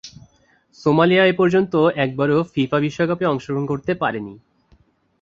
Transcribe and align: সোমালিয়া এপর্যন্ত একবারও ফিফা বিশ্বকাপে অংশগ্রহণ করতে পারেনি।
সোমালিয়া 0.79 1.23
এপর্যন্ত 1.25 1.73
একবারও 1.95 2.39
ফিফা 2.53 2.77
বিশ্বকাপে 2.79 3.25
অংশগ্রহণ 3.25 3.65
করতে 3.67 3.91
পারেনি। 3.93 4.33